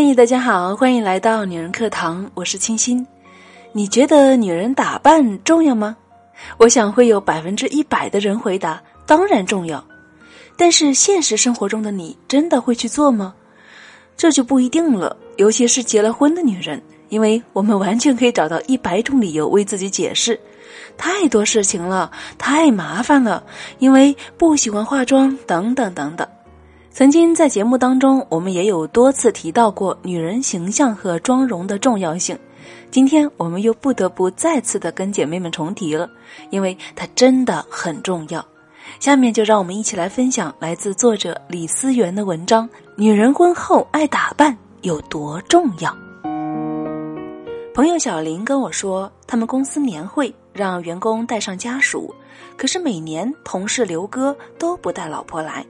[0.00, 3.04] 嗨，大家好，欢迎来到女人课堂，我是清新。
[3.72, 5.96] 你觉得女人打扮重要吗？
[6.56, 9.84] 我想会有百分之一百的人回答，当然重要。
[10.56, 13.34] 但是现实生活中的你真的会去做吗？
[14.16, 20.38] 这就不一定了，尤其是结了婚的女人，因为我们完全可以找到一百种理由为自己解释。
[20.96, 22.08] 太多事情了，
[22.38, 23.42] 太麻烦了，
[23.80, 26.24] 因为不喜欢化妆，等等等等。
[26.98, 32.36] 曾经在节目当中，我们也有多次提到过女人形象和妆容的重要性。
[32.90, 36.10] 今天我们又不得不再次的跟姐妹们重提了，
[36.50, 38.44] 因为它真的很重要。
[38.98, 45.96] 下面就让我们一起来分享来自作者李思源的文章：女人婚后爱打扮有多重要？
[47.74, 52.12] 朋友小林跟我说，他们公司年会让员工带上家属，
[52.56, 55.64] 可是每年同事刘哥都不带老婆来。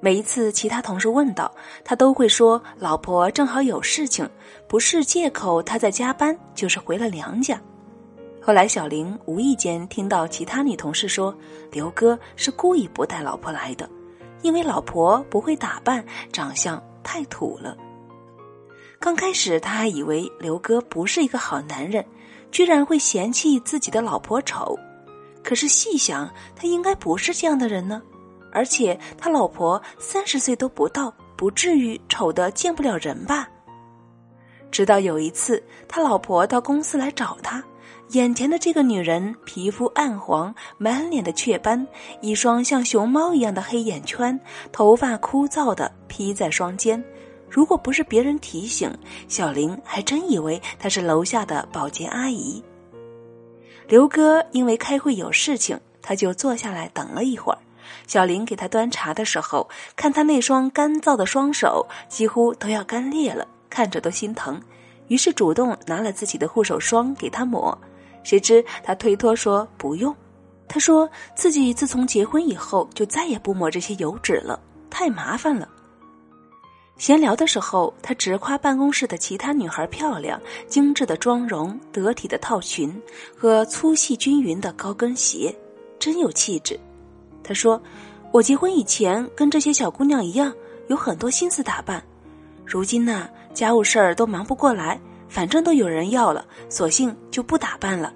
[0.00, 1.54] 每一次其他同事问到，
[1.84, 4.28] 他都会说老婆正好有事情，
[4.66, 7.60] 不是借口他在加班，就是回了娘家。
[8.40, 11.36] 后来小玲无意间听到其他女同事说，
[11.70, 13.88] 刘哥是故意不带老婆来的，
[14.40, 16.02] 因为老婆不会打扮，
[16.32, 17.76] 长相太土了。
[18.98, 22.02] 刚开始他还以为刘哥不是一个好男人，
[22.50, 24.74] 居然会嫌弃自己的老婆丑，
[25.44, 28.02] 可是细想，他应该不是这样的人呢。
[28.52, 33.48] 而且他老婆三十岁都不到，不至于丑的见不了人吧？
[34.70, 37.62] 直到有一次，他老婆到公司来找他，
[38.10, 41.86] 眼前的这个女人皮肤暗黄，满脸的雀斑，
[42.20, 44.38] 一双像熊猫一样的黑眼圈，
[44.70, 47.02] 头发枯燥的披在双肩。
[47.48, 52.62] 如果不是别人提醒，小玲还真以为她是楼下的保洁阿姨。
[53.88, 57.58] 刘哥因为开会有事情，他就坐下来等了一会儿。
[58.06, 64.60] 小林给他端茶的时候，看他那双干燥的双手几乎都要干裂了，看着都心疼，
[65.08, 67.76] 于是主动拿了自己的护手霜给他抹。
[68.22, 70.14] 谁知他推脱说不用，
[70.68, 75.68] 他说自己自从结婚以后就再也不抹这些油脂了，太麻烦了。
[76.98, 82.94] 闲聊的时候，他直夸办公室的其他女孩漂亮、精致的妆容、得体的套裙
[83.34, 85.54] 和粗细均匀的高跟鞋，
[85.98, 86.78] 真有气质。
[87.42, 87.80] 他说
[88.32, 90.52] ：“我结婚以前跟这些小姑娘一样，
[90.88, 92.02] 有很多心思打扮。
[92.64, 98.12] 如今呢，家务事儿都忙不过来，反正都有人要了，索性就不打扮了。”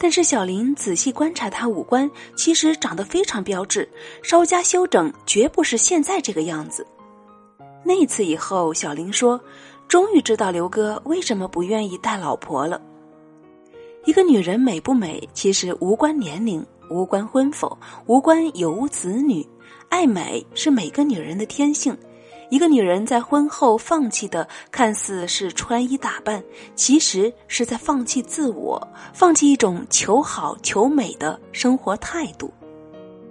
[0.00, 3.88] 但是小林仔细观察她五官，其实长得非常标致，
[4.22, 6.86] 稍加修整，绝不是现在这个样子。
[7.82, 9.40] 那次以后，小林说
[9.88, 12.80] ：“终于知道刘哥为什么不愿意带老婆了。
[14.04, 19.46] 一个女人美不美，其实无关年龄。”无关婚否，无关有无子女，
[19.88, 21.96] 爱美是每个女人的天性。
[22.50, 26.42] 一个女人在婚后放弃的，看似是穿衣打扮，
[26.74, 28.80] 其实是在放弃自我，
[29.12, 32.50] 放弃一种求好求美的生活态度。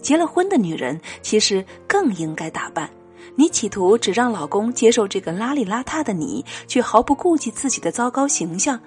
[0.00, 2.88] 结了婚的女人，其实更应该打扮。
[3.36, 8.80] 你企图只让老公接受这个邋里邋遢的你，却毫不顾及自己的糟糕形象，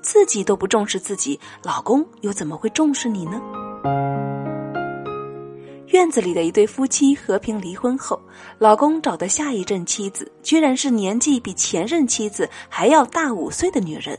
[0.00, 3.42] 自己都不重视自己，老公又怎么会重视你呢？
[5.88, 8.18] 院子里的一对夫妻和平离婚后，
[8.58, 14.18] 老公找的下一任妻子居然是年纪比前任妻子还要大五岁的女人。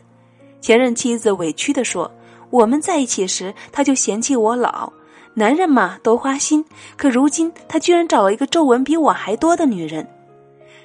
[0.62, 2.10] 前任妻子委屈地说
[2.52, 4.94] ：“我们在一起时，他就嫌弃我老，
[5.34, 6.64] 男人嘛都花心。
[6.96, 10.08] 可如今他居然找了一个皱纹比我还多的女人。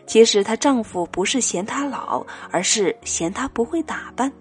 [0.07, 4.33] 其实她丈夫不是嫌她老，而是嫌她不会打扮。”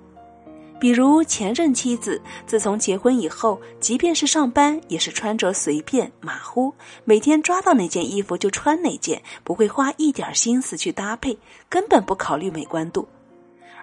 [0.80, 6.74] 比如前任妻子，自从结婚以后，即便是上班，也是穿着随便马虎，
[7.04, 11.38] 每天抓到哪件衣服就穿哪件，不会花一点心思去搭配，
[11.68, 13.08] 根本不考虑美观度。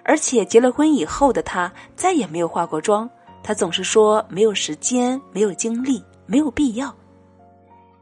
[0.03, 3.09] 而且结了婚以后的她，再也没有化过妆。
[3.43, 6.95] 她总是说没有时间、没有精力、没有必要。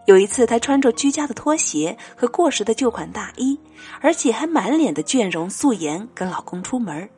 [0.06, 3.58] 有一次，她穿着居家的拖鞋和过时的旧款大衣，
[4.02, 7.10] 而且还满脸的倦容素颜，跟老公出门。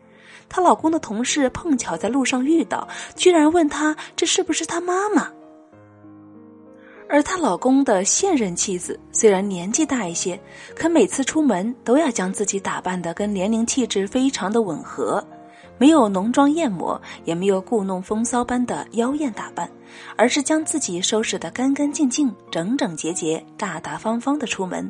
[0.56, 5.30] 她老公的同事碰巧在路上遇到，居然问她这是不是她妈妈。
[7.10, 10.40] 而她老公的现任妻子虽然年纪大一些，
[10.74, 15.22] 可每次出门都要将自己打扮的跟年龄气质非常的吻合，
[15.78, 19.70] 没有浓妆艳抹，也没有故弄风骚般的妖艳打扮，
[20.16, 24.90] 而是将自己收拾的干干净净、整整洁洁、大大方方的出门。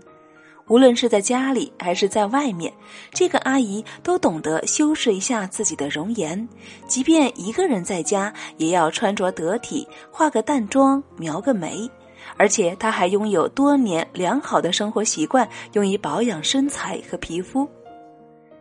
[0.67, 2.73] 无论是在家里还是在外面，
[3.11, 6.47] 这个阿姨都懂得修饰一下自己的容颜。
[6.87, 11.89] 即便一个人在家，也要穿着得体，化个淡妆，描个眉。
[12.37, 17.67] 而且她还拥有多年良好的生活习惯，用于保养身材和皮肤。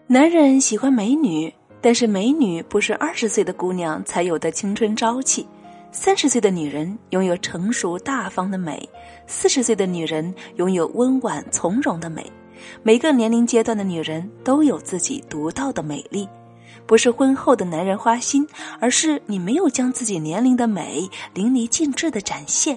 [0.07, 5.47] 男人喜欢美女，但是美女不是二十岁的姑娘才有的青春朝气。
[5.97, 8.87] 三十岁的女人拥有成熟大方的美，
[9.29, 12.31] 四十岁的女人拥有温婉从容的美。
[12.83, 16.29] 每个年龄阶段的女人都有自己独到的美丽，
[16.85, 18.45] 不是婚后的男人花心，
[18.81, 22.77] 而是你没有将自己年龄的美淋漓尽致的展现。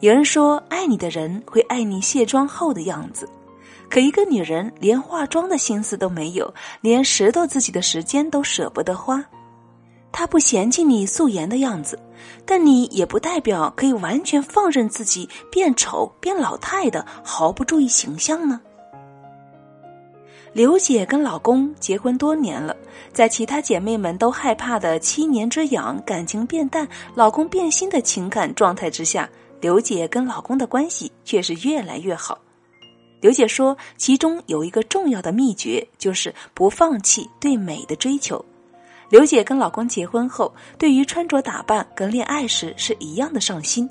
[0.00, 3.28] 有人说，爱你的人会爱你卸妆后的样子，
[3.88, 9.24] 可一个女人连化妆的心思都没有，连拾掇自己的时间都舍不得花。
[10.12, 11.98] 他不嫌弃你素颜的样子，
[12.44, 18.60] 但你也不代表可以完全放任自己变丑、变老态的，毫不注意形象呢。
[20.52, 22.76] 刘姐跟老公结婚多年了，
[23.10, 29.26] 在其他姐妹们都害怕的七年之痒、感情变淡、老公变心的情感状态之下，
[29.62, 32.38] 刘姐跟老公的关系却是越来越好。
[33.22, 38.44] 刘姐说，其中有一个重要的秘诀，就是不放弃对美的追求。
[39.12, 43.86] 刘姐跟老公结婚后，对于穿着打扮跟恋爱时是一样的上心。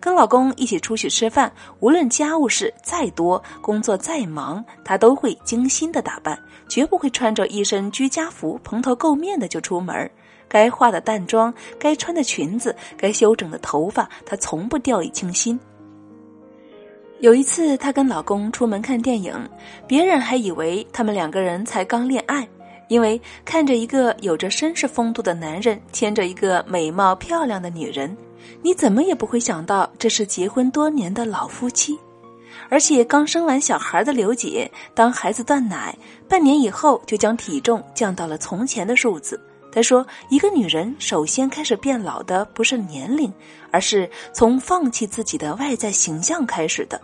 [0.00, 6.36] 跟老公一起出去吃饭，无论家务事再多，工作再忙，她都会精心的打扮，
[6.68, 10.10] 绝不会穿着一身居家服蓬头垢面的就出门。
[10.48, 15.56] 该化的淡妆，该穿的裙子，该修整的头发，她从不掉以轻心。
[17.20, 19.32] 有一次，她跟老公出门看电影，
[19.86, 22.48] 别人还以为他们两个人才刚恋爱。
[22.88, 28.16] 因为看着一个有着绅士风度的男人牵着一个美貌漂亮的女人，
[28.62, 31.98] 你怎么也不会想到这是结婚多年的老夫妻。
[32.70, 35.96] 而且刚生完小孩的刘姐，当孩子断奶
[36.28, 39.38] 半年以后，就将体重降到了从前的数字。
[39.70, 43.32] 她说：“一个女人首先开始变老的不是年龄，
[43.70, 47.00] 而是从放弃自己的外在形象开始的。”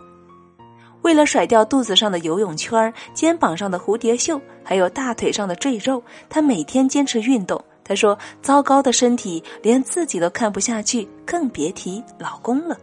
[1.01, 7.63] 为了甩掉肚子上的游泳圈、肩膀上的蝴蝶袖，还有大腿上的赘肉，她每天坚持运动。
[7.83, 12.77] 她说：“糟糕的身体连自己都看不下去，更别提老公了。”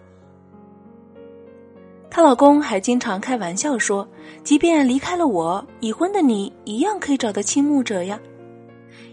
[2.11, 4.07] 她老公还经常开玩笑说
[4.43, 8.19] ：“即便离开了我，已婚的你一样可以找到倾慕者呀。”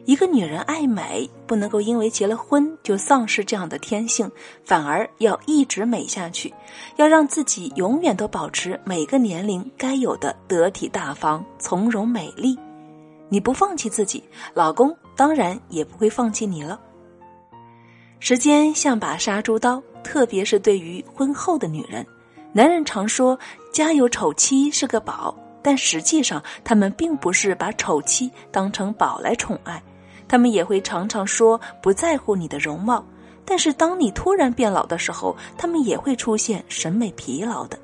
[0.05, 4.31] 一个女人爱美，不能够因为结了婚就丧失这样的天性，
[4.63, 6.53] 反而要一直美下去，
[6.95, 12.55] 要让自己永远都保持每个年龄该有的得体大方、从容美丽。
[13.29, 14.23] 你不放弃自己，
[14.53, 16.79] 老公当然也不会放弃你了。
[18.19, 22.05] 时间像把杀猪刀，特别是对于婚后的女人，
[22.53, 23.37] 男人常说
[23.73, 29.81] 家有丑妻是个宝，但实际上他们并不是把丑妻当成宝来宠爱。
[30.27, 33.05] 他们也会常常说不在乎你的容貌，
[33.43, 37.77] 但是当你突然变老的时候，他们也会出现审美疲劳的。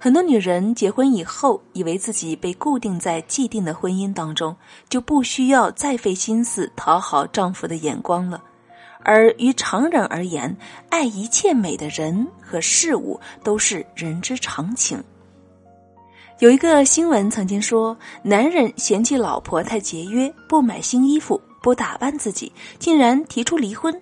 [0.00, 4.54] 很多女人结婚以后，以为自己被固定在既定的婚姻当中，
[4.88, 8.42] 就不需要再费心思讨好丈夫的眼光了。
[9.02, 10.56] 而于常人而言，
[10.90, 15.02] 爱一切美的人和事物都是人之常情。
[16.40, 23.92] 有一个新闻曾经说，男人嫌弃老婆太节约，不买新衣服，不打扮自己，竟然提出离婚。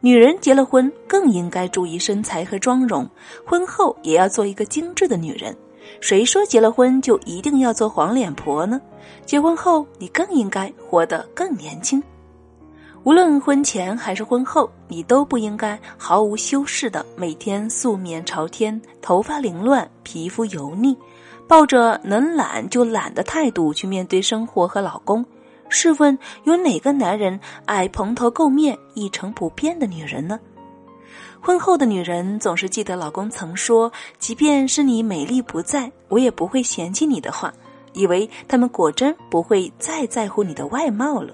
[0.00, 3.06] 女人结了婚更应该注意身材和妆容，
[3.44, 5.54] 婚后也要做一个精致的女人。
[6.00, 8.80] 谁说结了婚就一定要做黄脸婆呢？
[9.26, 12.02] 结婚后你更应该活得更年轻。
[13.04, 20.96] 无论婚前还是婚后，你都不应该毫无修饰的每天素面朝天，头发凌乱，皮肤油腻。
[21.48, 25.24] 抱着能懒就懒的态度去面对生活和老公，
[25.68, 30.38] 试问有哪个男人爱蓬头垢面、一成不变的女人呢？
[31.40, 37.52] 婚后的女人总是记得老公曾说：“即便是你美丽不在，我也不会嫌弃你的话。”
[37.92, 41.32] 以为他们果真不会再在乎你的外貌了。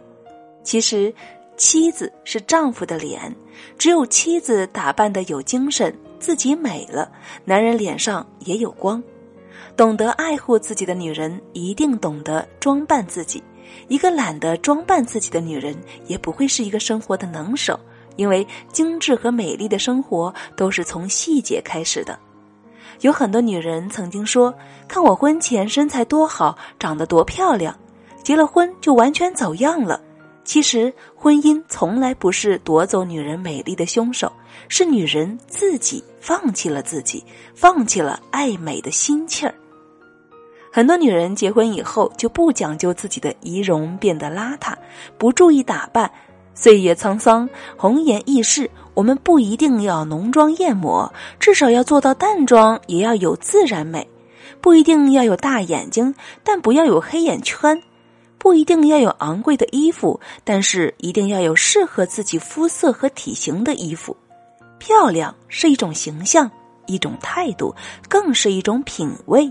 [0.63, 1.13] 其实，
[1.57, 3.35] 妻子是丈夫的脸，
[3.77, 7.11] 只有妻子打扮的有精神，自己美了，
[7.45, 9.03] 男人脸上也有光。
[9.77, 13.43] 懂得爱护自己的女人，一定懂得装扮自己。
[13.89, 15.77] 一个懒得装扮自己的女人，
[16.07, 17.79] 也不会是一个生活的能手。
[18.17, 22.19] 因为精致和美丽的生活都是从细节开始的。
[23.01, 24.55] 有很多女人曾经说
[24.87, 27.75] ：“看我婚前身材多好，长得多漂亮，
[28.23, 29.99] 结了婚就完全走样了。”
[30.45, 34.31] 其实，婚姻从来不是夺走女人美丽的凶手，
[34.69, 39.55] 是女人自己放弃了自己，放弃了爱美的心气儿。
[40.73, 44.75] 很多女人结婚以后就不讲究自己的仪容，变得邋遢，
[45.17, 46.11] 不注意打扮。
[46.55, 54.07] 岁月沧桑，红颜易逝，我们不一定要浓妆艳抹，至少要做到淡妆也要有自然美。
[54.61, 57.77] 不一定要有大眼睛，但不要有黑眼圈；
[58.43, 64.17] 不一定要有昂贵的衣服，但是一定要有适合自己肤色和体型的衣服。
[64.81, 66.51] 漂亮是一种形象，
[66.89, 67.73] 一种态度，
[68.09, 69.49] 更是一种品味。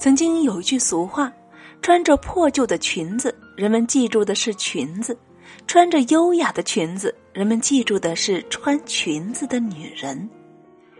[0.00, 1.32] 曾经有一句俗话
[1.80, 5.14] ：“穿着破旧的裙子，人们记住的是裙子；
[5.68, 10.28] 穿着优雅的裙子，人们记住的是穿裙子的女人。”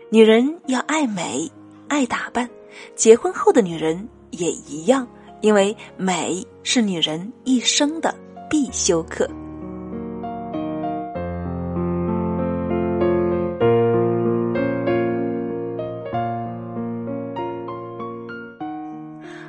[0.09, 1.51] 女人要爱美，
[1.89, 2.49] 爱打扮，
[2.95, 5.07] 结婚后的女人也一样，
[5.41, 8.13] 因为美是女人一生的
[8.49, 9.29] 必修课。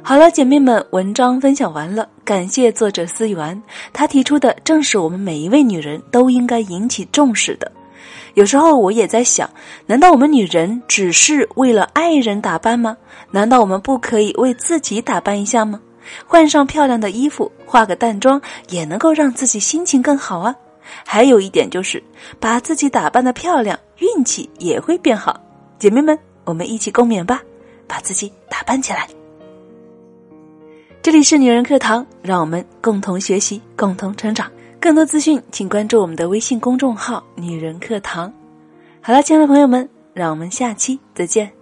[0.02, 7.70] 好了，姐妹们，文章分享完了，感谢作者思源，他提出的正是我们每一位女人都应该引起重视的。
[8.34, 9.48] 有时候我也在想，
[9.86, 12.96] 难道我们女人只是为了爱人打扮吗？
[13.30, 15.80] 难道我们不可以为自己打扮一下吗？
[16.26, 20.54] 换上漂亮的衣服，化个淡妆，也能够让自己心情更好啊。
[21.04, 22.02] 还有一点就是，
[22.40, 25.38] 把自己打扮的漂亮，运气也会变好。
[25.78, 27.42] 姐妹们，我们一起共勉吧，
[27.86, 29.06] 把自己打扮起来。
[31.02, 34.50] 这里是女人课堂，让我们共同学习，共同成长。
[34.80, 38.32] 更多资讯，请关注我们的微信公众号“女人课堂”。
[39.02, 41.57] 好了，亲爱的朋友们，让我们下期再见。